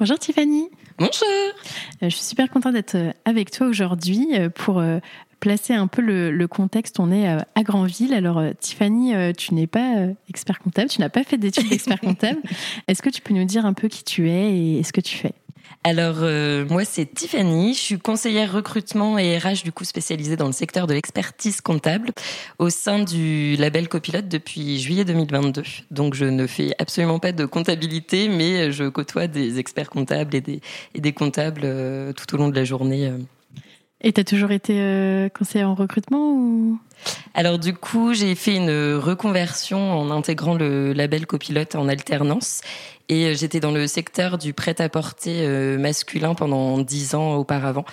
[0.00, 0.70] Bonjour Tiffany.
[0.98, 1.12] Bonjour.
[1.22, 1.52] Euh,
[2.02, 4.82] je suis super contente d'être euh, avec toi aujourd'hui euh, pour
[5.38, 6.98] placer un peu le, contexte.
[6.98, 8.12] On est à Granville.
[8.12, 12.40] Alors Tiffany, tu n'es pas expert comptable, tu n'as pas fait d'études d'expert comptable.
[12.88, 15.16] Est-ce que tu peux nous dire un peu qui tu es et ce que tu
[15.16, 15.34] fais?
[15.86, 20.46] Alors euh, moi c'est Tiffany, je suis conseillère recrutement et RH du coup spécialisée dans
[20.46, 22.10] le secteur de l'expertise comptable
[22.58, 25.62] au sein du label Copilote depuis juillet 2022.
[25.90, 30.40] Donc je ne fais absolument pas de comptabilité mais je côtoie des experts comptables et
[30.40, 33.08] des, comptables euh, tout au long de la journée.
[33.08, 33.18] Euh.
[34.04, 36.78] Et tu as toujours été conseillère en recrutement
[37.34, 42.60] alors du coup, j'ai fait une reconversion en intégrant le label copilote en alternance
[43.08, 47.84] et euh, j'étais dans le secteur du prêt-à-porter euh, masculin pendant dix ans auparavant.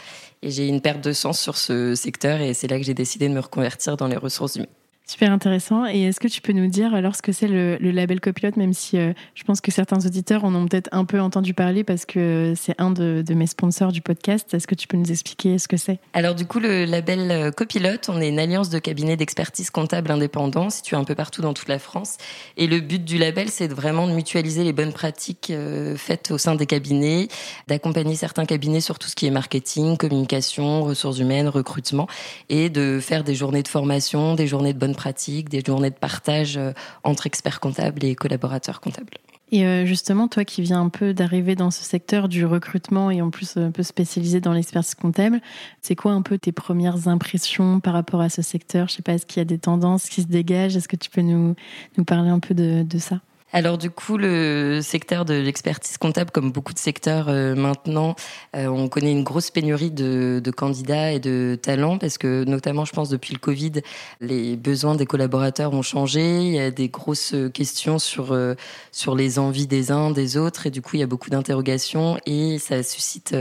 [0.44, 3.28] Et j'ai une perte de sens sur ce secteur et c'est là que j'ai décidé
[3.28, 4.70] de me reconvertir dans les ressources humaines.
[5.08, 5.86] Super intéressant.
[5.88, 8.72] Et est-ce que tu peux nous dire alors ce que c'est le, label copilote, même
[8.72, 12.06] si euh, je pense que certains auditeurs en ont peut-être un peu entendu parler parce
[12.06, 14.54] que c'est un de, mes sponsors du podcast.
[14.54, 16.00] Est-ce que tu peux nous expliquer ce que c'est?
[16.14, 20.12] Alors du coup, le label euh, copilote, on est une alliance de cabinets d'expertise comptable
[20.12, 22.16] indépendants situés un peu partout dans toute la France.
[22.56, 26.38] Et le but du label, c'est vraiment de mutualiser les bonnes pratiques euh, faites au
[26.38, 27.28] sein des cabinets,
[27.68, 32.08] d'accompagner certains cabinets sur tout ce qui est marketing, communication, ressources humaines, recrutement,
[32.48, 36.58] et de faire des journées de formation, des journées de pratiques, des journées de partage
[36.58, 36.72] euh,
[37.04, 39.14] entre experts comptables et collaborateurs comptables.
[39.54, 43.22] Et euh, justement, toi qui viens un peu d'arriver dans ce secteur du recrutement et
[43.22, 45.42] en plus un peu spécialisé dans l'expertise comptable,
[45.82, 48.88] c'est quoi un peu tes premières impressions par rapport à ce secteur?
[48.88, 50.78] Je sais pas, est-ce qu'il y a des tendances qui se dégagent?
[50.78, 51.56] Est-ce que tu peux nous,
[51.98, 53.20] nous parler un peu de, de ça?
[53.54, 58.16] Alors du coup, le secteur de l'expertise comptable, comme beaucoup de secteurs euh, maintenant,
[58.56, 62.94] euh, on connaît une grosse pénurie de, candidats et de talents parce que notamment, je
[62.94, 63.74] pense, depuis le Covid,
[64.22, 66.40] les besoins des collaborateurs ont changé.
[66.42, 68.56] Il y a des grosses questions sur euh,
[68.94, 72.18] sur les envies des uns, des autres, et du coup, il y a beaucoup d'interrogations
[72.26, 73.36] et ça suscite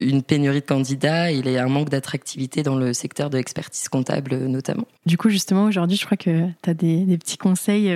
[0.00, 1.32] une pénurie de candidats.
[1.32, 4.86] Il y a un manque d'attractivité dans le secteur de l'expertise comptable, notamment.
[5.06, 7.92] Du coup, justement, aujourd'hui, je crois que tu as des, petits conseils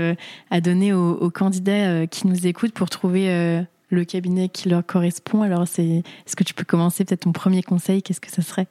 [0.50, 4.84] à donner aux candidats euh, qui nous écoutent pour trouver euh, le cabinet qui leur
[4.84, 5.42] correspond.
[5.42, 8.03] Alors, c'est, est-ce que tu peux commencer peut-être ton premier conseil?
[8.03, 8.66] Qu'est-ce que ça serait?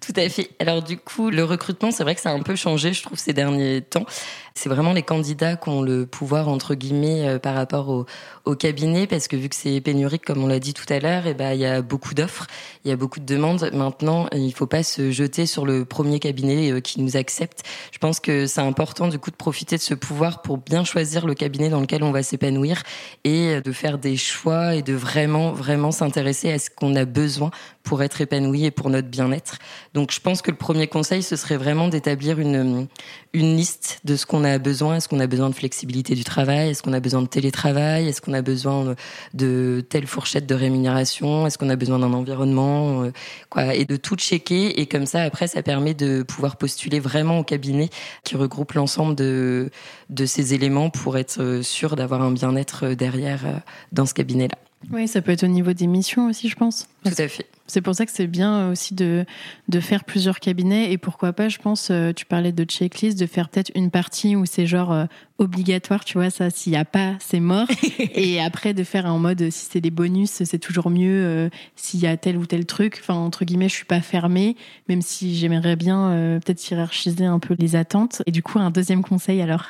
[0.00, 0.50] Tout à fait.
[0.60, 3.18] Alors du coup, le recrutement, c'est vrai que ça a un peu changé, je trouve,
[3.18, 4.06] ces derniers temps.
[4.54, 8.06] C'est vraiment les candidats qui ont le pouvoir, entre guillemets, euh, par rapport au,
[8.54, 11.30] cabinet, parce que vu que c'est pénurique, comme on l'a dit tout à l'heure, et
[11.30, 12.46] eh ben il y a beaucoup d'offres,
[12.84, 13.70] il y a beaucoup de demandes.
[13.74, 17.62] Maintenant, il faut pas se jeter sur le premier cabinet euh, qui nous accepte.
[17.92, 21.26] Je pense que c'est important, du coup, de profiter de ce pouvoir pour bien choisir
[21.26, 22.84] le cabinet dans lequel on va s'épanouir
[23.24, 27.50] et de faire des choix et de vraiment, vraiment s'intéresser à ce qu'on a besoin
[27.88, 29.56] pour être épanoui et pour notre bien-être.
[29.94, 32.86] Donc je pense que le premier conseil, ce serait vraiment d'établir une,
[33.32, 34.96] une liste de ce qu'on a besoin.
[34.96, 36.68] Est-ce qu'on a besoin de flexibilité du travail?
[36.68, 38.06] Est-ce qu'on a besoin de télétravail?
[38.06, 38.94] Est-ce qu'on a besoin
[39.32, 41.46] de telle fourchette de rémunération?
[41.46, 43.12] Est-ce qu'on a besoin d'un environnement euh,
[43.48, 43.74] quoi?
[43.74, 44.78] Et de tout checker.
[44.78, 47.88] Et comme ça, après, ça permet de pouvoir postuler vraiment au cabinet
[48.22, 49.70] qui regroupe l'ensemble de,
[50.10, 53.54] de ces éléments pour être sûr d'avoir un bien-être derrière euh,
[53.92, 54.56] dans ce cabinet-là.
[54.92, 56.86] Oui, ça peut être au niveau des missions aussi, je pense.
[57.02, 57.46] Tout à fait.
[57.68, 59.26] C'est pour ça que c'est bien aussi de,
[59.68, 63.26] de faire plusieurs cabinets et pourquoi pas, je pense, euh, tu parlais de checklist, de
[63.26, 65.04] faire peut-être une partie où c'est genre euh,
[65.36, 67.68] obligatoire, tu vois, ça, s'il n'y a pas, c'est mort.
[67.98, 72.00] et après, de faire en mode, si c'est des bonus, c'est toujours mieux euh, s'il
[72.00, 72.98] y a tel ou tel truc.
[73.02, 74.56] Enfin, entre guillemets, je suis pas fermée,
[74.88, 78.22] même si j'aimerais bien peut-être hiérarchiser un peu les attentes.
[78.26, 79.64] Et du coup, un deuxième conseil alors?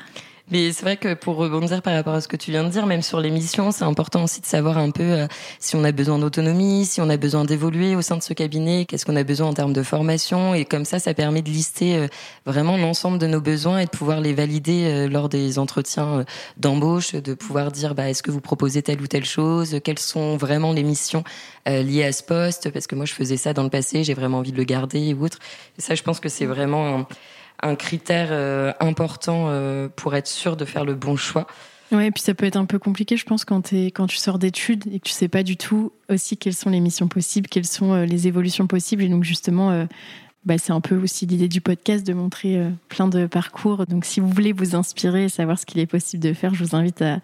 [0.51, 2.87] Mais c'est vrai que pour rebondir par rapport à ce que tu viens de dire,
[2.87, 5.27] même sur l'émission, c'est important aussi de savoir un peu euh,
[5.59, 8.85] si on a besoin d'autonomie, si on a besoin d'évoluer au sein de ce cabinet,
[8.85, 10.55] qu'est-ce qu'on a besoin en termes de formation.
[10.55, 12.09] Et comme ça, ça permet de lister euh,
[12.47, 16.25] vraiment l'ensemble de nos besoins et de pouvoir les valider euh, lors des entretiens
[16.57, 20.37] d'embauche, de pouvoir dire bah, est-ce que vous proposez telle ou telle chose, quelles sont
[20.37, 21.25] vraiment les missions
[21.67, 24.39] liées à ce poste, parce que moi je faisais ça dans le passé, j'ai vraiment
[24.39, 25.39] envie de le garder ou autre.
[25.77, 27.07] Et ça, je pense que c'est vraiment un
[27.77, 31.47] critère euh, important euh, pour être sûr de faire le bon choix.
[31.91, 34.19] Ouais, et puis ça peut être un peu compliqué, je pense, quand, es, quand tu
[34.19, 37.49] sors d'études et que tu sais pas du tout aussi quelles sont les missions possibles,
[37.49, 39.03] quelles sont euh, les évolutions possibles.
[39.03, 39.87] Et donc, justement,
[40.45, 43.87] bah, c'est un peu aussi l'idée du podcast de montrer plein de parcours.
[43.87, 46.63] Donc, si vous voulez vous inspirer et savoir ce qu'il est possible de faire, je
[46.63, 47.21] vous invite à,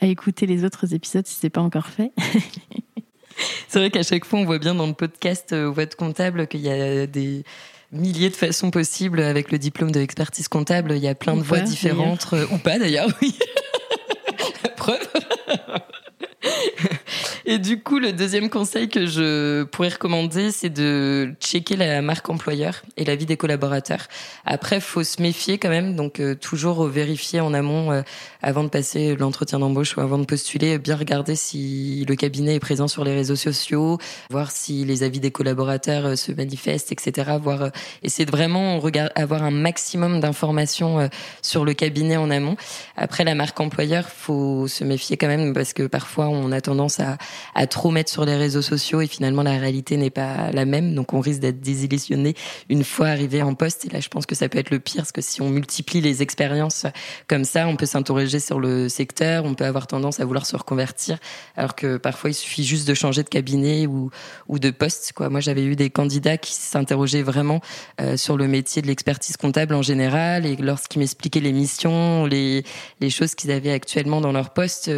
[0.00, 2.10] à écouter les autres épisodes si c'est pas encore fait.
[3.68, 6.70] c'est vrai qu'à chaque fois, on voit bien dans le podcast Voix comptable qu'il y
[6.70, 7.44] a des
[7.92, 10.92] milliers de façons possibles avec le diplôme de expertise comptable.
[10.92, 13.34] Il y a plein de voies différentes, euh, ou pas d'ailleurs, oui.
[14.76, 15.08] preuve.
[17.52, 22.30] Et du coup, le deuxième conseil que je pourrais recommander, c'est de checker la marque
[22.30, 24.06] employeur et la vie des collaborateurs.
[24.44, 28.02] Après, faut se méfier quand même, donc euh, toujours vérifier en amont euh,
[28.40, 32.60] avant de passer l'entretien d'embauche ou avant de postuler, bien regarder si le cabinet est
[32.60, 33.98] présent sur les réseaux sociaux,
[34.30, 37.32] voir si les avis des collaborateurs euh, se manifestent, etc.
[37.42, 37.72] Voir
[38.04, 38.80] essayer de vraiment
[39.16, 41.10] avoir un maximum d'informations
[41.42, 42.54] sur le cabinet en amont.
[42.96, 47.00] Après, la marque employeur, faut se méfier quand même parce que parfois on a tendance
[47.00, 47.18] à
[47.54, 50.94] à trop mettre sur les réseaux sociaux et finalement la réalité n'est pas la même.
[50.94, 52.34] Donc on risque d'être désillusionné
[52.68, 53.84] une fois arrivé en poste.
[53.84, 56.00] Et là, je pense que ça peut être le pire parce que si on multiplie
[56.00, 56.86] les expériences
[57.26, 60.56] comme ça, on peut s'interroger sur le secteur, on peut avoir tendance à vouloir se
[60.56, 61.18] reconvertir,
[61.56, 64.10] alors que parfois il suffit juste de changer de cabinet ou,
[64.48, 65.12] ou de poste.
[65.14, 65.28] Quoi.
[65.28, 67.60] Moi, j'avais eu des candidats qui s'interrogeaient vraiment
[68.00, 72.64] euh, sur le métier de l'expertise comptable en général et lorsqu'ils m'expliquaient les missions, les,
[73.00, 74.90] les choses qu'ils avaient actuellement dans leur poste,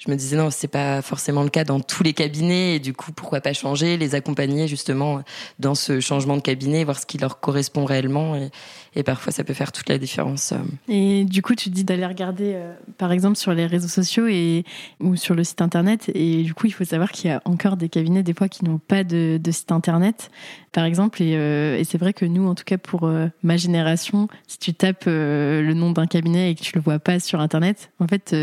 [0.00, 2.76] je me disais non, c'est pas forcément le cas dans tous les cabinets.
[2.76, 5.22] Et du coup pourquoi pas changer, les accompagner justement
[5.58, 8.34] dans ce changement de cabinet, voir ce qui leur correspond réellement.
[8.96, 10.54] Et, parfois ça peut faire toute la différence.
[10.88, 14.64] Et du coup tu dis d'aller regarder euh, par exemple sur les réseaux sociaux et
[15.00, 16.10] ou sur le site internet.
[16.14, 18.64] Et du coup il faut savoir qu'il y a encore des cabinets des fois qui
[18.64, 20.30] n'ont pas de, site internet
[20.72, 21.22] par exemple.
[21.22, 24.58] Et, euh, et c'est vrai que nous en tout cas pour euh, ma génération si
[24.58, 28.08] tu tapes le nom d'un cabinet et que tu le vois pas sur internet en
[28.08, 28.34] fait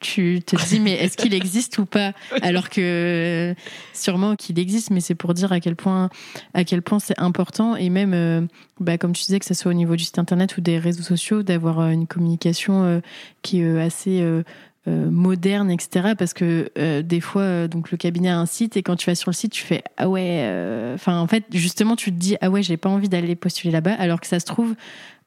[0.00, 2.12] tu te dis mais est-ce qu'il existe ou pas
[2.42, 3.54] alors que
[3.92, 6.10] sûrement qu'il existe mais c'est pour dire à quel point
[6.54, 7.76] à quel point c'est important.
[7.76, 8.42] Et même euh,
[8.80, 11.02] bah, comme tu disais que ce soit au niveau du site internet ou des réseaux
[11.02, 13.00] sociaux d'avoir euh, une communication euh,
[13.42, 14.24] qui est assez
[14.86, 16.70] moderne etc parce que
[17.00, 19.50] des fois donc le cabinet a un site et quand tu vas sur le site
[19.50, 20.48] tu fais ah ouais
[20.94, 23.94] enfin en fait justement tu te dis ah ouais j'ai pas envie d'aller postuler là-bas.
[23.94, 24.76] Alors que ça se trouve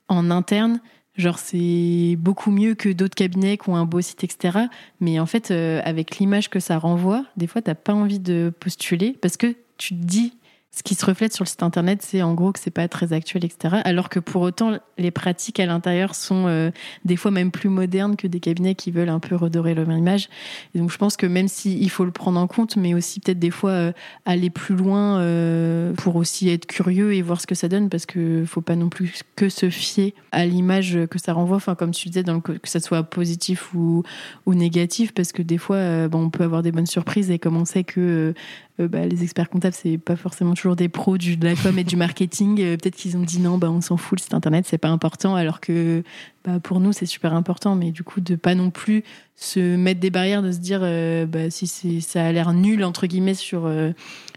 [0.07, 0.79] en interne
[1.19, 4.57] Genre, c'est beaucoup mieux que d'autres cabinets qui ont un beau site, etc.
[5.01, 8.53] Mais en fait, euh, avec l'image que ça renvoie, des fois, t'as pas envie de
[8.57, 10.33] postuler parce que tu te dis
[10.71, 13.11] ce qui se reflète sur le site internet, c'est en gros que c'est pas très
[13.11, 13.77] actuel, etc.
[13.85, 16.69] Alors que pour autant, les pratiques à l'intérieur sont euh,
[17.05, 20.29] des fois même plus modernes que des cabinets qui veulent un peu redorer leur image.
[20.75, 23.39] Donc je pense que même s'il il faut le prendre en compte, mais aussi peut-être
[23.39, 23.91] des fois euh,
[24.25, 28.05] aller plus loin euh, pour aussi être curieux et voir ce que ça donne, parce
[28.05, 31.57] que faut pas non plus que se fier à l'image que ça renvoie.
[31.57, 34.03] Enfin, comme tu disais, que ça soit positif ou,
[34.45, 37.57] ou négatif, parce que des fois, bon, on peut avoir des bonnes surprises et comme
[37.57, 38.35] on sait que
[38.87, 41.83] bah, les experts comptables, c'est pas forcément toujours des pros du, de la com et
[41.83, 42.61] du marketing.
[42.61, 44.89] Euh, peut-être qu'ils ont dit non, bah, on s'en fout, le site internet, c'est pas
[44.89, 46.03] important, alors que
[46.45, 47.75] bah, pour nous, c'est super important.
[47.75, 49.03] Mais du coup, de pas non plus
[49.35, 53.33] se mettre des barrières, de se dire euh, si ça a l'air nul, entre guillemets,
[53.33, 53.69] sur,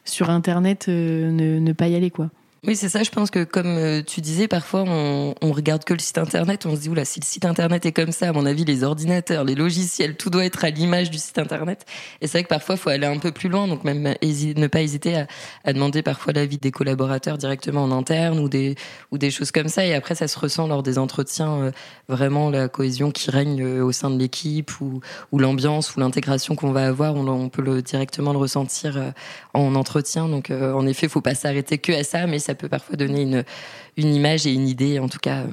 [0.05, 2.31] sur internet, ne, ne pas y aller, quoi.
[2.65, 3.03] Oui, c'est ça.
[3.03, 6.65] Je pense que comme euh, tu disais, parfois on, on regarde que le site internet,
[6.65, 8.85] on se dit oula, si le site internet est comme ça, à mon avis, les
[8.85, 11.85] ordinateurs, les logiciels, tout doit être à l'image du site internet.
[12.21, 14.81] Et c'est vrai que parfois, faut aller un peu plus loin, donc même ne pas
[14.81, 15.27] hésiter à,
[15.65, 18.77] à demander parfois l'avis des collaborateurs directement en interne ou des
[19.11, 19.85] ou des choses comme ça.
[19.85, 21.71] Et après, ça se ressent lors des entretiens, euh,
[22.09, 25.01] vraiment la cohésion qui règne euh, au sein de l'équipe ou,
[25.33, 29.13] ou l'ambiance ou l'intégration qu'on va avoir, on, on, peut le directement le ressentir
[29.53, 30.29] en entretien.
[30.29, 33.23] Donc, en effet, faut pas s'arrêter que à ça, mais ça ça peut parfois donner
[33.23, 35.47] une, image et une idée, en tout cas.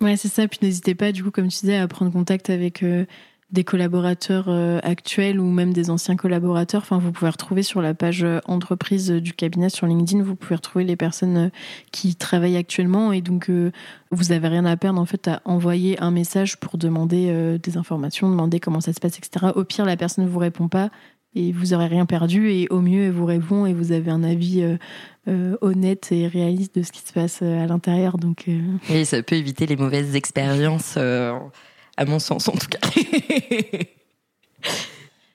[0.00, 0.48] Ouais, c'est ça.
[0.48, 3.04] Puis n'hésitez pas, du coup, comme tu disais, à prendre contact avec euh,
[3.52, 6.80] des collaborateurs euh, actuels ou même des anciens collaborateurs.
[6.80, 10.56] Enfin, vous pouvez retrouver sur la page euh, entreprise du cabinet sur LinkedIn, vous pouvez
[10.56, 11.48] retrouver les personnes euh,
[11.92, 13.50] qui travaillent actuellement et donc
[14.10, 18.28] vous avez rien à perdre en fait à envoyer un message pour demander des informations,
[18.28, 19.52] demander comment ça se passe, etc.
[19.54, 20.90] Au pire, la personne ne vous répond pas
[21.34, 24.22] et vous aurez rien perdu et au mieux elle vous répond et vous avez un
[24.22, 24.64] avis
[25.26, 28.18] honnête et réaliste de ce qui se passe à l'intérieur.
[28.18, 28.48] Donc,
[28.90, 32.80] Et ça peut éviter les mauvaises expériences à mon sens en tout cas.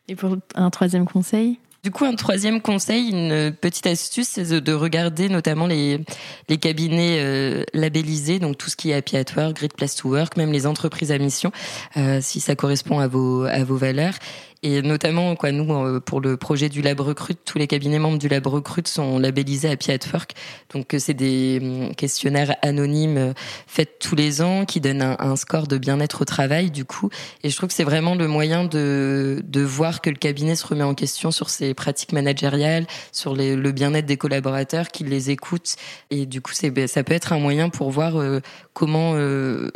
[0.08, 1.60] Et pour un troisième conseil?
[1.84, 6.04] Du coup, un troisième conseil, une petite astuce, c'est de regarder notamment les,
[6.50, 10.10] les cabinets euh, labellisés, donc tout ce qui est Happy at Work, Great Place to
[10.10, 11.52] Work, même les entreprises à mission,
[11.96, 14.16] euh, si ça correspond à vos, à vos valeurs.
[14.64, 18.18] Et notamment, quoi, nous, euh, pour le projet du Lab Recrute, tous les cabinets membres
[18.18, 20.34] du Lab Recrute sont labellisés Happy at Work.
[20.74, 23.34] Donc, c'est des hum, questionnaires anonymes
[23.68, 27.10] faits tous les ans qui donnent un, score de bien-être au travail, du coup.
[27.44, 30.66] Et je trouve que c'est vraiment le moyen de, de voir que le cabinet se
[30.66, 35.76] remet en question sur ses pratiques managériales, sur le bien-être des collaborateurs, qu'il les écoute.
[36.10, 38.40] Et du coup, c'est, ça peut être un moyen pour voir euh,
[38.74, 39.70] comment, euh,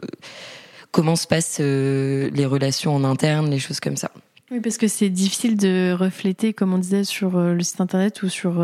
[0.92, 4.12] comment se passent euh, les relations en interne, les choses comme ça.
[4.52, 8.28] Oui, parce que c'est difficile de refléter, comme on disait sur le site internet ou
[8.28, 8.62] sur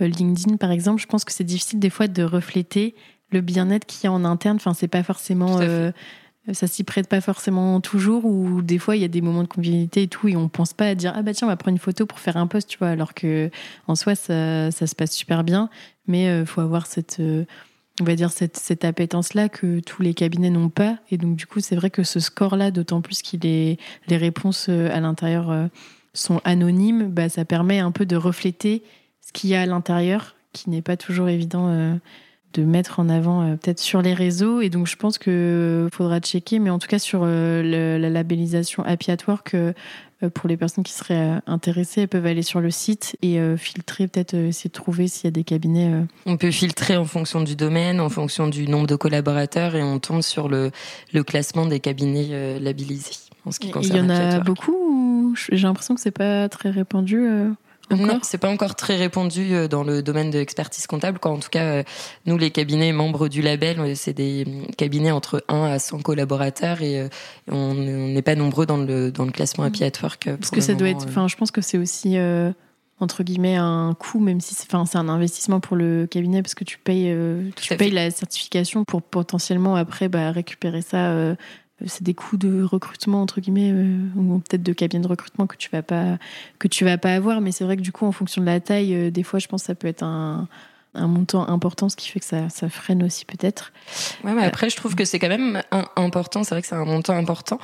[0.00, 1.00] LinkedIn, par exemple.
[1.00, 2.96] Je pense que c'est difficile des fois de refléter
[3.30, 4.56] le bien-être qu'il y a en interne.
[4.56, 5.60] Enfin, c'est pas forcément
[6.50, 9.48] ça s'y prête pas forcément toujours ou des fois il y a des moments de
[9.48, 11.76] convivialité et tout et on pense pas à dire ah bah tiens on va prendre
[11.76, 13.48] une photo pour faire un post tu vois alors que
[13.86, 15.70] en soi ça, ça se passe super bien
[16.08, 17.44] mais euh, faut avoir cette euh,
[18.00, 20.98] on va dire cette, cette appétence là que tous les cabinets n'ont pas.
[21.10, 24.16] Et donc du coup c'est vrai que ce score là d'autant plus qu'il est les
[24.16, 25.68] réponses euh, à l'intérieur
[26.14, 28.82] sont anonymes bah ça permet un peu de refléter
[29.20, 31.98] ce qu'il y a à l'intérieur qui n'est pas toujours évident
[32.52, 34.60] de mettre en avant euh, peut-être sur les réseaux.
[34.60, 38.82] Et donc, je pense que faudra checker, mais en tout cas sur euh, la labellisation
[38.84, 39.72] Happy at Work, euh,
[40.34, 44.34] pour les personnes qui seraient intéressées, elles peuvent aller sur le site et filtrer, peut-être
[44.34, 45.90] essayer de trouver s'il y a des cabinets.
[46.26, 49.98] On peut filtrer en fonction du domaine, en fonction du nombre de collaborateurs, et on
[49.98, 50.70] tombe sur le,
[51.12, 53.16] le classement des cabinets labellisés.
[53.44, 55.34] En ce qui concerne Il y en a beaucoup.
[55.50, 57.26] J'ai l'impression que c'est pas très répandu.
[57.96, 61.18] Non, c'est pas encore très répandu euh, dans le domaine de l'expertise comptable.
[61.22, 61.82] En tout cas, euh,
[62.26, 64.46] nous, les cabinets membres du label, euh, c'est des
[64.76, 67.08] cabinets entre 1 à 100 collaborateurs et
[67.48, 70.28] on n'est pas nombreux dans le, dans le classement Happy at Work.
[70.38, 72.16] Parce que ça doit être, enfin, je pense que c'est aussi,
[73.00, 76.54] entre guillemets, un coût, même si c'est, enfin, c'est un investissement pour le cabinet parce
[76.54, 77.14] que tu payes,
[77.56, 81.36] tu payes la certification pour potentiellement après bah, récupérer ça
[81.86, 85.56] c'est des coûts de recrutement entre guillemets euh, ou peut-être de cabinet de recrutement que
[85.56, 86.18] tu vas pas
[86.58, 87.40] que tu vas pas avoir.
[87.40, 89.48] Mais c'est vrai que du coup en fonction de la taille euh, des fois je
[89.48, 90.48] pense que ça peut être un,
[90.94, 93.72] un montant important ce qui fait que ça, ça freine aussi peut-être.
[94.24, 95.62] Ouais mais après je trouve que c'est quand même
[95.96, 96.44] important.
[96.44, 97.58] C'est vrai que c'est un montant important.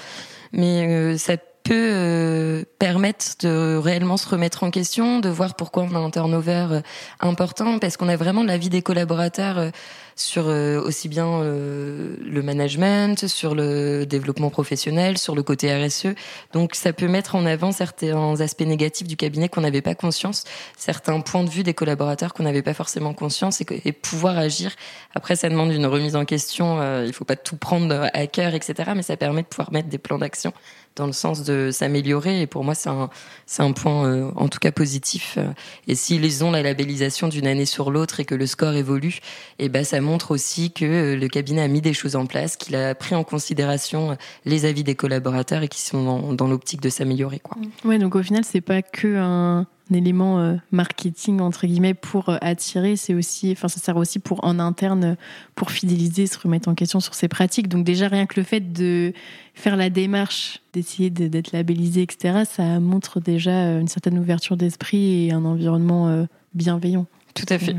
[0.53, 1.37] Mais euh, ça
[1.69, 6.81] peut permettre de réellement se remettre en question, de voir pourquoi on a un turnover
[7.21, 9.71] important, parce qu'on a vraiment l'avis des collaborateurs
[10.19, 16.09] sur euh, aussi bien euh, le management, sur le développement professionnel, sur le côté RSE.
[16.53, 20.45] Donc ça peut mettre en avant certains aspects négatifs du cabinet qu'on n'avait pas conscience,
[20.77, 24.73] certains points de vue des collaborateurs qu'on n'avait pas forcément conscience et, pouvoir agir.
[25.15, 26.81] Après, ça demande une remise en question.
[26.81, 28.93] Euh, il faut pas tout prendre à cœur, etc.
[28.95, 30.53] Mais ça permet de pouvoir mettre des plans d'action
[30.99, 32.43] dans le sens de s'améliorer.
[32.43, 33.09] Et pour moi, c'est un,
[33.47, 35.39] c'est un point, euh, en tout cas, positif.
[35.87, 39.21] Et s'ils ont la labellisation d'une année sur l'autre et que le score évolue,
[39.59, 42.27] et eh ben, ça montre aussi que euh, le cabinet a mis des choses en
[42.27, 44.15] place, qu'il a pris en considération euh,
[44.45, 47.57] les avis des collaborateurs et qui sont dans, l'optique de s'améliorer, quoi.
[47.85, 52.37] Ouais, donc au final, c'est pas que un, élément euh, marketing entre guillemets pour euh,
[52.41, 55.15] attirer, c'est aussi, enfin ça sert aussi pour en interne euh,
[55.55, 57.69] pour fidéliser, se remettre en question sur ses pratiques.
[57.69, 59.13] Donc déjà rien que le fait de
[59.55, 65.33] faire la démarche, d'essayer d'être labellisé, etc., ça montre déjà une certaine ouverture d'esprit et
[65.33, 67.07] un environnement bienveillant.
[67.35, 67.75] Tout à fait.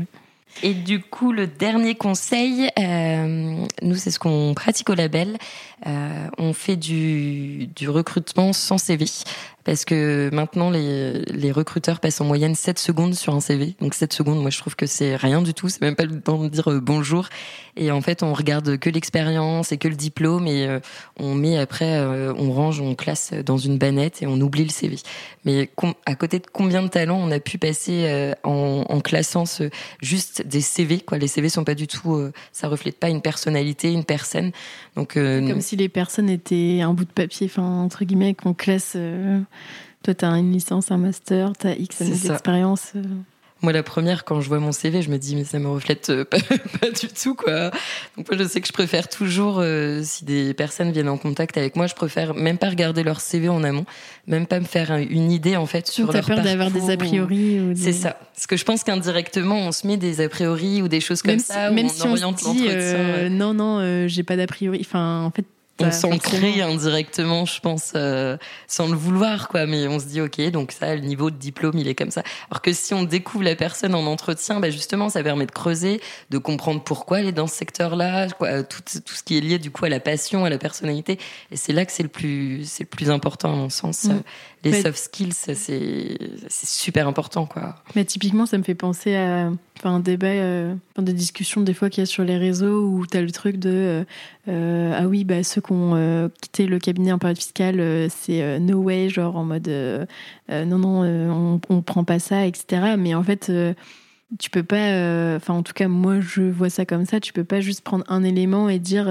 [0.62, 5.38] Et du coup, le dernier conseil, nous, c'est ce qu'on pratique au label.
[5.86, 9.06] on fait du, du recrutement sans CV
[9.70, 13.76] parce que maintenant les, recruteurs passent en moyenne 7 secondes sur un CV.
[13.80, 16.20] Donc 7 secondes, moi je trouve que c'est rien du tout, c'est même pas le
[16.20, 17.28] temps de dire euh, bonjour.
[17.76, 20.80] Et en fait, on regarde que l'expérience et que le diplôme et euh,
[21.20, 24.70] on met après, euh, on range, on classe dans une bannette et on oublie le
[24.70, 24.96] CV.
[25.44, 25.70] Mais
[26.04, 29.44] à côté de combien de talents on a pu passer en, classant
[30.02, 31.16] juste des CV quoi.
[31.16, 32.20] Les CV sont pas du tout,
[32.52, 34.50] ça reflète pas une personnalité, une personne.
[34.96, 38.96] Donc comme si les personnes étaient un bout de papier, enfin entre guillemets qu'on classe.
[40.02, 42.92] Toi, tu as une licence, un master, tu as X années d'expérience.
[42.96, 43.02] Euh.
[43.62, 46.08] Moi, la première, quand je vois mon CV, je me dis, mais ça me reflète
[46.08, 46.24] euh,
[46.80, 47.70] pas, du tout, quoi.
[48.16, 51.58] Donc, moi, je sais que je préfère toujours, euh, si des personnes viennent en contact
[51.58, 53.84] avec moi, je préfère même pas regarder leur CV en amont,
[54.26, 57.60] même pas me faire une idée, en fait, sur leur peur d'avoir des a priori
[57.60, 58.16] ou C'est ça.
[58.34, 61.38] Parce que je pense qu'indirectement, on se met des a priori ou des choses comme
[61.38, 64.78] ça, même on si oriente on dit, euh, non, non, j'ai pas d'a priori.
[64.80, 65.44] Enfin, en fait,
[65.80, 69.66] on s'en crée indirectement, je pense, euh, sans le vouloir, quoi.
[69.66, 72.22] Mais on se dit, ok, donc ça, le niveau de diplôme, il est comme ça.
[72.50, 76.00] Alors que si on découvre la personne en entretien, bah justement, ça permet de creuser,
[76.30, 79.58] de comprendre pourquoi elle est dans ce secteur-là, quoi, tout, tout ce qui est lié
[79.58, 81.18] du coup à la passion, à la personnalité.
[81.50, 84.04] Et c'est là que c'est le plus, c'est le plus important à mon sens.
[84.04, 84.20] Mm
[84.64, 86.18] les soft skills, c'est
[86.50, 87.76] super important, quoi.
[87.94, 91.88] Mais typiquement, ça me fait penser à enfin, un débat, euh, des discussions des fois
[91.88, 94.04] qu'il y a sur les réseaux où tu as le truc de euh,
[94.48, 98.78] euh, ah oui, bah, ceux qui ont quitté le cabinet en période fiscale, c'est no
[98.78, 99.68] way, genre en mode
[100.48, 102.94] non, non, on, on prend pas ça, etc.
[102.98, 103.52] Mais en fait,
[104.38, 107.44] tu peux pas, enfin, en tout cas, moi, je vois ça comme ça, tu peux
[107.44, 109.06] pas juste prendre un élément et dire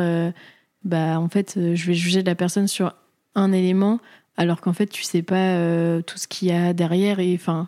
[0.83, 2.93] bah, en fait, je vais juger la personne sur
[3.35, 3.99] un élément
[4.39, 7.67] alors qu'en fait tu sais pas euh, tout ce qu'il y a derrière et enfin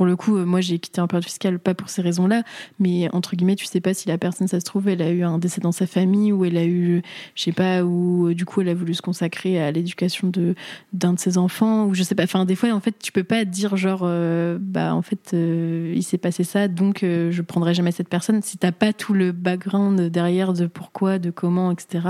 [0.00, 2.42] pour le coup, euh, moi j'ai quitté un période fiscale pas pour ces raisons-là,
[2.78, 5.24] mais entre guillemets, tu sais pas si la personne, ça se trouve, elle a eu
[5.24, 7.02] un décès dans sa famille ou elle a eu,
[7.34, 10.54] je sais pas, ou euh, du coup elle a voulu se consacrer à l'éducation de
[10.94, 12.22] d'un de ses enfants ou je sais pas.
[12.22, 16.02] Enfin, des fois, en fait, tu peux pas dire genre, euh, bah en fait, il
[16.02, 20.00] s'est passé ça, donc je prendrai jamais cette personne si t'as pas tout le background
[20.00, 22.06] derrière de pourquoi, de comment, etc.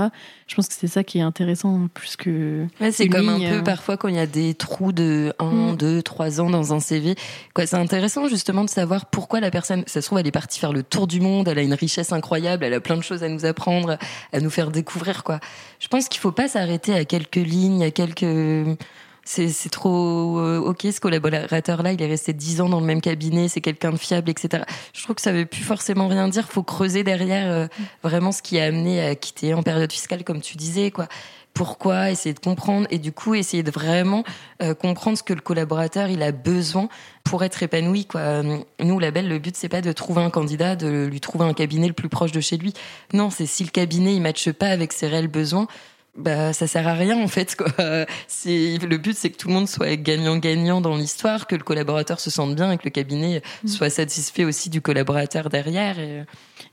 [0.47, 2.65] Je pense que c'est ça qui est intéressant plus que.
[2.79, 6.01] Ouais, c'est comme un peu parfois quand il y a des trous de 1, 2,
[6.01, 7.15] 3 ans dans un CV.
[7.53, 10.59] Quoi, c'est intéressant justement de savoir pourquoi la personne, ça se trouve, elle est partie
[10.59, 13.23] faire le tour du monde, elle a une richesse incroyable, elle a plein de choses
[13.23, 13.97] à nous apprendre,
[14.31, 15.39] à nous faire découvrir, quoi.
[15.79, 18.77] Je pense qu'il faut pas s'arrêter à quelques lignes, à quelques,
[19.23, 23.01] c'est trop euh, ok ce collaborateur là il est resté dix ans dans le même
[23.01, 26.47] cabinet c'est quelqu'un de fiable etc je trouve que ça veut plus forcément rien dire.
[26.49, 27.67] Faut creuser derrière euh,
[28.03, 31.07] vraiment ce qui a amené à quitter en période fiscale comme tu disais quoi
[31.53, 34.23] pourquoi, essayer de comprendre et du coup essayer de vraiment
[34.61, 36.89] euh, comprendre ce que le collaborateur il a besoin
[37.23, 38.41] pour être épanoui quoi.
[38.79, 41.87] Nous label le but c'est pas de trouver un candidat, de lui trouver un cabinet
[41.87, 42.73] le plus proche de chez lui.
[43.13, 45.67] Non, c'est si le cabinet il matche pas avec ses réels besoins,
[46.15, 47.67] bah ça sert à rien en fait quoi.
[48.27, 52.19] C'est le but c'est que tout le monde soit gagnant-gagnant dans l'histoire, que le collaborateur
[52.19, 53.67] se sente bien et que le cabinet mmh.
[53.67, 56.25] soit satisfait aussi du collaborateur derrière et...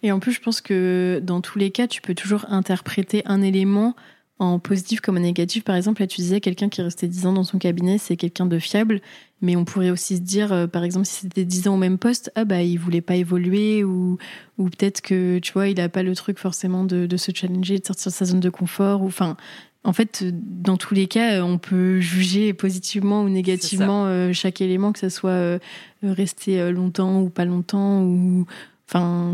[0.03, 3.41] et en plus je pense que dans tous les cas, tu peux toujours interpréter un
[3.43, 3.95] élément
[4.39, 5.65] en positif comme en négatif.
[5.65, 8.47] Par exemple, là, tu disais quelqu'un qui restait 10 ans dans son cabinet, c'est quelqu'un
[8.47, 9.01] de fiable.
[9.41, 11.99] Mais on pourrait aussi se dire, euh, par exemple, si c'était 10 ans au même
[11.99, 14.19] poste, ah bah, il voulait pas évoluer ou,
[14.59, 17.79] ou peut-être que, tu vois, il a pas le truc forcément de, de se challenger,
[17.79, 19.03] de sortir de sa zone de confort.
[19.03, 19.37] Ou, enfin,
[19.85, 24.93] en fait, dans tous les cas, on peut juger positivement ou négativement euh, chaque élément,
[24.93, 25.59] que ça soit euh,
[26.03, 28.47] rester longtemps ou pas longtemps ou,
[28.89, 29.33] enfin,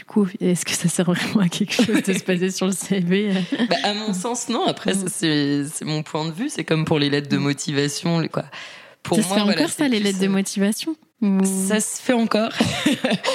[0.00, 2.72] du coup, est-ce que ça sert vraiment à quelque chose de se passer sur le
[2.72, 3.34] CV
[3.68, 4.64] bah, À mon sens, non.
[4.64, 5.08] Après, mm.
[5.10, 6.48] c'est mon point de vue.
[6.48, 8.26] C'est comme pour les lettres de motivation.
[8.28, 8.46] Quoi.
[9.02, 10.96] Pour ça moi, se fait encore ça, les lettres de motivation
[11.44, 12.50] ça se fait encore.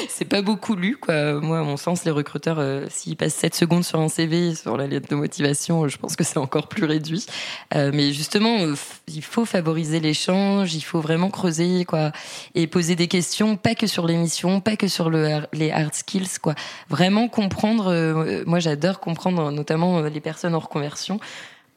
[0.09, 1.39] c'est pas beaucoup lu, quoi.
[1.39, 4.75] Moi, à mon sens, les recruteurs, euh, s'ils passent 7 secondes sur un CV, sur
[4.75, 7.27] la lettre de motivation, je pense que c'est encore plus réduit.
[7.75, 8.73] Euh, mais justement, euh,
[9.07, 12.11] il faut favoriser l'échange, il faut vraiment creuser, quoi.
[12.55, 16.39] Et poser des questions, pas que sur l'émission, pas que sur le, les hard skills,
[16.41, 16.55] quoi.
[16.89, 21.19] Vraiment comprendre, moi j'adore comprendre notamment les personnes en reconversion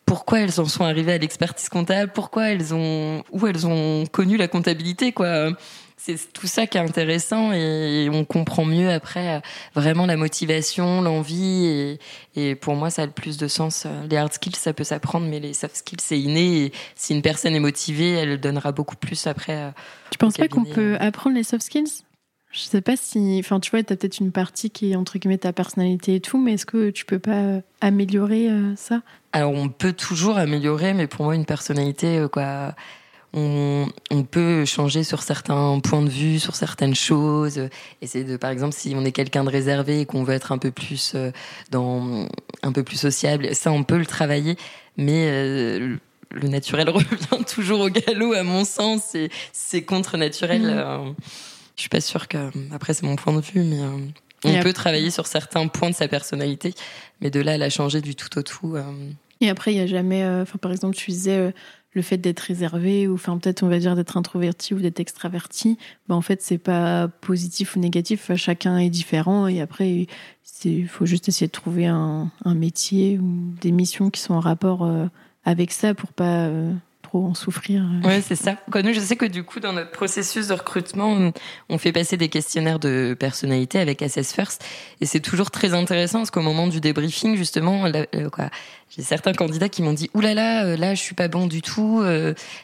[0.09, 4.37] pourquoi elles en sont arrivées à l'expertise comptable, pourquoi elles ont, où elles ont connu
[4.37, 5.51] la comptabilité, quoi
[5.99, 9.41] c'est tout ça qui est intéressant et on comprend mieux après euh,
[9.75, 11.99] vraiment la motivation, l'envie
[12.37, 13.87] et, pour moi ça a le plus de sens.
[14.09, 17.23] Les hard skills ça peut s'apprendre mais les soft skills c'est inné et si une
[17.23, 19.57] personne est motivée elle donnera beaucoup plus après.
[19.57, 19.71] Euh,
[20.11, 22.05] tu penses pas qu'on peut apprendre les soft skills?
[22.51, 25.19] Je sais pas si, enfin, tu vois, tu as peut-être une partie qui est entre
[25.19, 29.03] guillemets ta personnalité et tout, mais est-ce que tu peux pas euh, améliorer ça?
[29.33, 32.75] Alors, on peut toujours améliorer, mais pour moi, une personnalité, quoi,
[33.35, 33.89] on,
[34.31, 37.69] peut changer sur certains points de vue, sur certaines choses.
[38.01, 40.59] Essayer de, par exemple, si on est quelqu'un de réservé et qu'on veut être un
[40.59, 41.31] peu plus euh,
[41.71, 42.27] dans,
[42.63, 44.57] un peu plus sociable, ça, on peut le travailler.
[44.97, 45.97] Mais euh,
[46.31, 49.15] le naturel revient toujours au galop, à mon sens.
[49.15, 50.63] Et c'est contre naturel.
[50.63, 51.15] Mmh.
[51.79, 53.81] Euh, je suis pas sûre que, après, c'est mon point de vue, mais
[54.45, 56.75] on peut travailler sur certains points de sa personnalité.
[57.21, 58.77] Mais de là à la changer du tout au tout.
[59.41, 61.53] Et après, il y a jamais, enfin, par exemple, tu disais
[61.93, 65.79] le fait d'être réservé ou enfin peut-être on va dire d'être introverti ou d'être extraverti,
[66.09, 70.07] ben en fait c'est pas positif ou négatif, chacun est différent et après
[70.65, 74.85] il faut juste essayer de trouver un, métier ou des missions qui sont en rapport
[74.85, 75.07] euh,
[75.45, 76.73] avec ça pour pas euh,
[77.09, 77.83] trop en souffrir.
[78.05, 78.57] Ouais, c'est ça.
[78.75, 81.33] Nous, je sais que du coup, dans notre processus de recrutement,
[81.69, 84.65] on fait passer des questionnaires de personnalité avec Assess First,
[85.01, 87.91] et c'est toujours très intéressant parce qu'au moment du débriefing, justement,
[88.33, 88.51] quoi,
[88.95, 91.63] j'ai certains candidats qui m'ont dit "Ouh là là, là, je suis pas bon du
[91.63, 92.03] tout,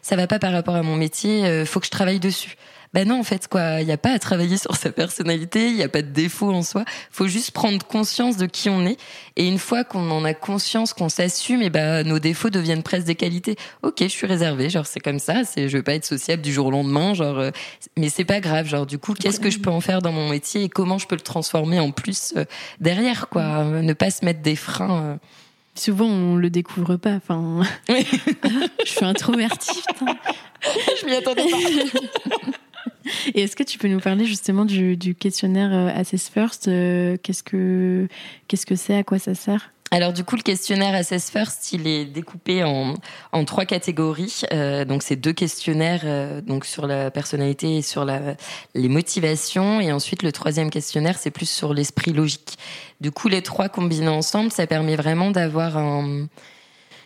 [0.02, 2.56] ça va pas par rapport à mon métier, faut que je travaille dessus."
[2.94, 5.74] Ben non, en fait, quoi, il n'y a pas à travailler sur sa personnalité, il
[5.74, 6.84] n'y a pas de défaut en soi.
[7.10, 8.98] Faut juste prendre conscience de qui on est.
[9.34, 13.06] Et une fois qu'on en a conscience, qu'on s'assume, et ben nos défauts deviennent presque
[13.06, 13.56] des qualités.
[13.82, 15.42] Ok, je suis réservée, genre c'est comme ça.
[15.42, 17.36] C'est, je veux pas être sociable du jour au lendemain, genre.
[17.40, 17.50] Euh,
[17.96, 20.28] mais c'est pas grave, genre du coup, qu'est-ce que je peux en faire dans mon
[20.28, 22.44] métier et comment je peux le transformer en plus euh,
[22.78, 23.64] derrière, quoi.
[23.64, 25.02] Ne pas se mettre des freins.
[25.02, 25.16] Euh.
[25.74, 27.14] Souvent, on le découvre pas.
[27.14, 29.82] Enfin, je suis introvertie.
[31.00, 32.36] je m'y attendais pas.
[33.34, 37.42] Et est-ce que tu peux nous parler justement du, questionnaire euh, Assess First euh, Qu'est-ce
[37.42, 38.08] que
[38.48, 39.70] qu'est-ce que c'est À quoi ça sert?
[39.90, 42.94] Alors du coup, le questionnaire Assess First, il est découpé en,
[43.32, 44.42] en trois catégories.
[44.52, 48.34] Euh, donc c'est deux questionnaires donc sur la personnalité et sur la,
[48.74, 49.80] les motivations.
[49.80, 52.58] Et ensuite, le troisième questionnaire, c'est plus sur l'esprit logique.
[53.00, 56.26] Du coup, les trois combinés ensemble, ça permet vraiment d'avoir un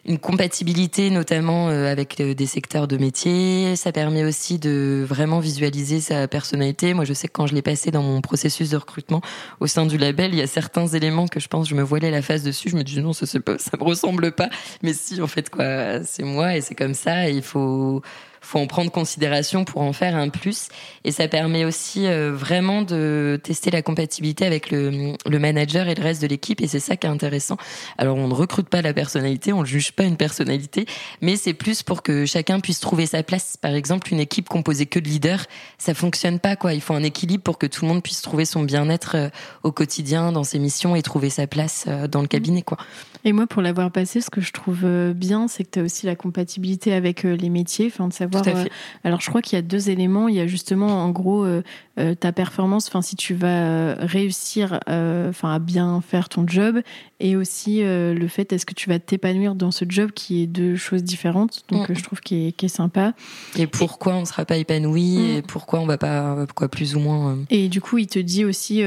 [0.05, 3.77] une compatibilité notamment euh, avec euh, des secteurs de métier.
[3.77, 6.95] Ça permet aussi de vraiment visualiser sa personnalité.
[6.95, 9.21] Moi, je sais que quand je l'ai passé dans mon processus de recrutement
[9.61, 12.11] au sein du label, il y a certains éléments que je pense je me voilais
[12.11, 12.71] la face dessus.
[12.71, 14.49] Je me dis non, ça, ça me ressemble pas.
[14.83, 17.29] Mais si, en fait, quoi, c'est moi et c'est comme ça.
[17.29, 18.03] Il faut
[18.41, 20.69] faut en prendre considération pour en faire un plus.
[21.05, 26.03] Et ça permet aussi euh, vraiment de tester la compatibilité avec le, manager et le
[26.03, 26.61] reste de l'équipe.
[26.61, 27.57] Et c'est ça qui est intéressant.
[27.97, 30.87] Alors, on ne recrute pas la personnalité, on ne juge pas une personnalité,
[31.21, 33.57] mais c'est plus pour que chacun puisse trouver sa place.
[33.57, 35.47] Par exemple, une équipe composée que de leaders,
[35.79, 36.75] ça fonctionne pas, quoi.
[36.75, 39.29] Il faut un équilibre pour que tout le monde puisse trouver son bien-être euh,
[39.63, 42.79] au quotidien, dans ses missions et trouver sa place euh, dans le cabinet, quoi.
[43.25, 46.07] Et moi, pour l'avoir passé, ce que je trouve bien, c'est que tu as aussi
[46.07, 48.65] la compatibilité avec les métiers, enfin, de savoir euh,
[49.05, 50.29] alors, je crois qu'il y a deux éléments.
[50.29, 51.63] Il y a justement, en gros, euh,
[51.99, 52.89] euh, ta performance.
[52.89, 56.81] Enfin, si tu vas réussir, enfin, à bien faire ton job,
[57.21, 60.77] et aussi le fait est-ce que tu vas t'épanouir dans ce job, qui est deux
[60.77, 61.65] choses différentes.
[61.69, 61.95] Donc, mm.
[61.95, 63.15] je trouve qu'il est, est, sympa.
[63.57, 65.37] Et pourquoi on ne sera pas épanoui mm.
[65.37, 67.39] et pourquoi on va pas, pourquoi plus ou moins.
[67.51, 68.83] Et du coup, il te dit aussi.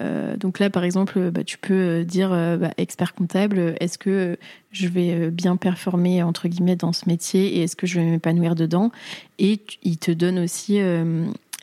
[0.00, 3.98] Euh, donc là, par exemple, bah, tu peux euh, dire euh, bah, expert comptable, est-ce
[3.98, 4.38] que
[4.72, 8.54] je vais bien performer entre guillemets dans ce métier et est-ce que je vais m'épanouir
[8.54, 8.90] dedans?
[9.38, 10.78] Et il te donne aussi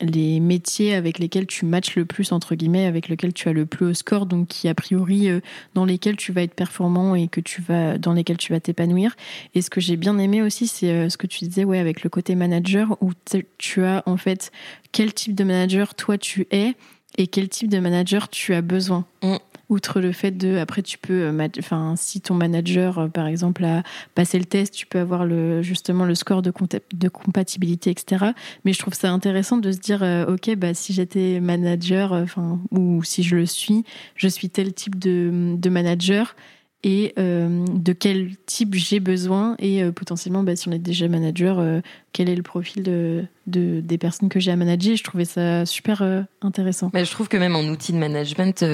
[0.02, 3.64] les métiers avec lesquels tu matches le plus entre guillemets, avec lesquels tu as le
[3.64, 5.28] plus haut score, donc qui a priori
[5.74, 9.16] dans lesquels tu vas être performant et que tu vas dans lesquels tu vas t'épanouir.
[9.54, 12.10] Et ce que j'ai bien aimé aussi, c'est ce que tu disais, ouais, avec le
[12.10, 13.12] côté manager où
[13.56, 14.52] tu as en fait
[14.92, 16.74] quel type de manager toi tu es
[17.18, 19.04] et quel type de manager tu as besoin.
[19.22, 19.36] Mm.
[19.68, 23.66] Outre le fait de, après tu peux, euh, enfin si ton manager euh, par exemple
[23.66, 23.82] a
[24.14, 26.50] passé le test, tu peux avoir le justement le score de,
[26.94, 28.32] de compatibilité, etc.
[28.64, 32.58] Mais je trouve ça intéressant de se dire, euh, ok, bah si j'étais manager, enfin
[32.70, 36.34] ou si je le suis, je suis tel type de, de manager
[36.84, 41.08] et euh, de quel type j'ai besoin et euh, potentiellement bah, si on est déjà
[41.08, 41.80] manager euh,
[42.12, 44.96] quel est le profil de, de des personnes que j'ai à manager.
[44.96, 46.04] Je trouvais ça super
[46.40, 46.90] intéressant.
[46.94, 48.64] Mais je trouve que même en outil de management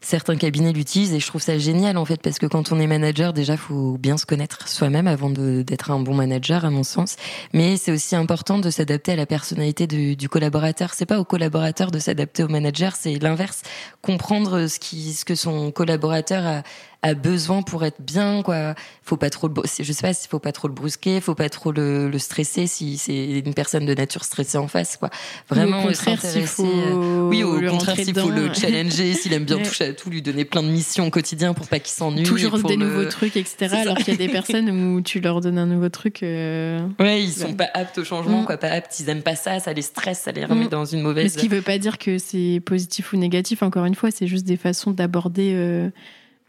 [0.00, 2.86] certains cabinets l'utilisent et je trouve ça génial en fait parce que quand on est
[2.86, 7.16] manager déjà faut bien se connaître soi-même avant d'être un bon manager à mon sens.
[7.52, 10.94] Mais c'est aussi important de s'adapter à la personnalité du, du collaborateur.
[10.94, 13.62] C'est pas au collaborateur de s'adapter au manager c'est l'inverse.
[14.00, 16.62] Comprendre ce qui ce que son collaborateur a
[17.02, 18.74] a besoin pour être bien quoi.
[19.02, 21.72] Faut pas trop le je sais pas faut pas trop le brusquer faut pas trop
[21.72, 25.10] le, le stresser si c'est une personne de nature stressée en face quoi.
[25.48, 29.44] Vraiment au contraire s'il faut euh, oui au contraire s'il faut le challenger s'il aime
[29.44, 32.22] bien toucher à tout lui donner plein de missions au quotidien pour pas qu'il s'ennuie
[32.22, 35.58] toujours des nouveaux trucs etc alors qu'il y a des personnes où tu leur donnes
[35.58, 36.86] un nouveau truc euh...
[36.98, 38.46] ouais ils sont pas aptes au changement mm.
[38.46, 40.68] quoi pas aptes ils aiment pas ça ça les stresse ça les remet mm.
[40.68, 43.86] dans une mauvaise mais ce qui veut pas dire que c'est positif ou négatif encore
[43.86, 45.90] une fois c'est juste des façons d'aborder euh,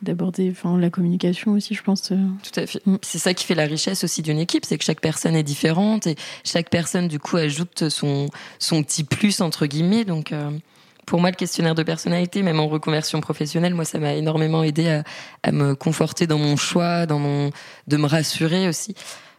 [0.02, 2.18] d'aborder enfin la communication aussi je pense euh.
[2.44, 2.98] tout à fait mm.
[3.02, 6.08] c'est ça qui fait la richesse aussi d'une équipe c'est que chaque personne est différente
[6.08, 8.28] et chaque personne du coup ajoute son
[8.60, 10.50] son petit plus entre guillemets donc euh,
[11.08, 14.88] pour moi, le questionnaire de personnalité, même en reconversion professionnelle, moi, ça m'a énormément aidé
[14.88, 15.04] à,
[15.44, 17.50] à, me conforter dans mon choix, dans mon,
[17.88, 18.96] de me rassurer aussi.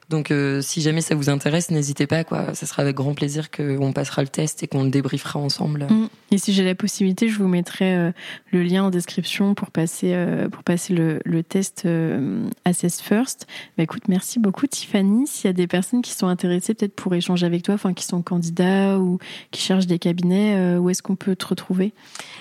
[0.08, 2.54] Donc, euh, si jamais ça vous intéresse, n'hésitez pas, quoi.
[2.54, 5.86] Ça sera avec grand plaisir qu'on passera le test et qu'on le débriefera ensemble.
[5.88, 6.08] Mm.
[6.32, 8.12] Et si j'ai la possibilité, je vous mettrai euh,
[8.52, 11.86] le lien en description pour passer, euh, pour passer le, le test
[12.64, 13.46] Assess First.
[13.76, 15.26] Bah, écoute, merci beaucoup, Tiffany.
[15.26, 18.04] S'il y a des personnes qui sont intéressées, peut-être pour échanger avec toi, enfin, qui
[18.04, 19.18] sont candidats ou
[19.50, 21.92] qui cherchent des cabinets, où est-ce qu'on peut te retrouver?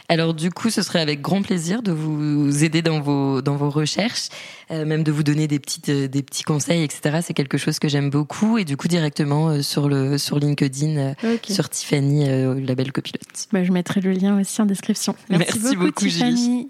[0.10, 3.70] Alors, du coup, ce serait avec grand plaisir de vous aider dans vos, dans vos
[3.70, 4.30] recherches,
[4.70, 7.20] même de vous donner des petites, des petits conseils, etc.
[7.22, 11.16] C'est quelque quelque chose que j'aime beaucoup et du coup directement sur le sur LinkedIn
[11.44, 13.48] sur Tiffany la belle copilote.
[13.52, 15.16] Bah, je mettrai le lien aussi en description.
[15.30, 16.70] Merci, beaucoup, Tiffany.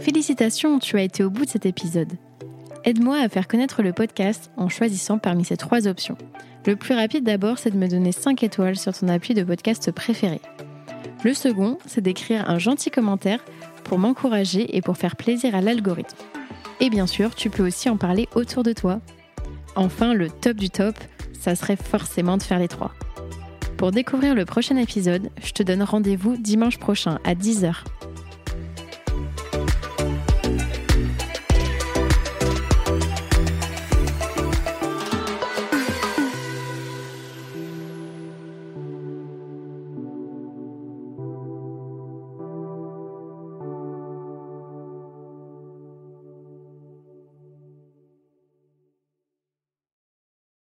[0.00, 2.12] Félicitations, tu as été au bout de cet épisode.
[2.84, 6.18] Aide-moi à faire connaître le podcast en choisissant parmi ces trois options.
[6.66, 9.92] Le plus rapide d'abord, c'est de me donner 5 étoiles sur ton appui de podcast
[9.92, 10.40] préféré.
[11.24, 13.44] Le second, c'est d'écrire un gentil commentaire
[13.84, 16.16] pour m'encourager et pour faire plaisir à l'algorithme.
[16.80, 19.00] Et bien sûr, tu peux aussi en parler autour de toi.
[19.76, 20.94] Enfin, le top du top,
[21.40, 22.92] ça serait forcément de faire les trois.
[23.76, 27.74] Pour découvrir le prochain épisode, je te donne rendez-vous dimanche prochain à 10h